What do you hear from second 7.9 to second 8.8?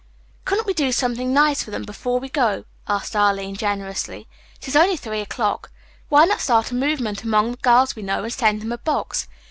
we know and send them a